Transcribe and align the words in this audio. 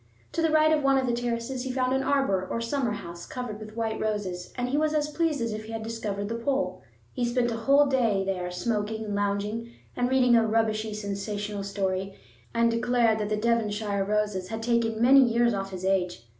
To 0.31 0.41
the 0.41 0.49
right 0.49 0.71
of 0.73 0.81
one 0.83 0.97
of 0.97 1.05
the 1.05 1.13
terraces 1.13 1.61
he 1.61 1.71
found 1.71 1.93
an 1.93 2.01
arbor 2.01 2.47
or 2.49 2.59
summer 2.59 2.93
house 2.93 3.27
covered 3.27 3.59
with 3.59 3.75
white 3.75 3.99
roses, 3.99 4.51
and 4.57 4.67
he 4.69 4.75
was 4.75 4.95
as 4.95 5.09
pleased 5.09 5.41
as 5.41 5.53
if 5.53 5.65
he 5.65 5.73
had 5.73 5.83
discovered 5.83 6.27
the 6.27 6.33
Pole. 6.39 6.81
He 7.13 7.23
spent 7.23 7.51
a 7.51 7.55
whole 7.55 7.85
day 7.85 8.23
there, 8.25 8.49
smoking 8.49 9.05
and 9.05 9.13
lounging 9.13 9.71
and 9.95 10.09
reading 10.09 10.35
a 10.35 10.43
rubbishy 10.43 10.95
sensational 10.95 11.63
story, 11.63 12.15
and 12.51 12.71
declared 12.71 13.19
that 13.19 13.29
the 13.29 13.37
Devonshire 13.37 14.03
roses 14.03 14.47
had 14.47 14.63
taken 14.63 14.99
many 14.99 15.19
years 15.19 15.53
off 15.53 15.69
his 15.69 15.85
age. 15.85 16.23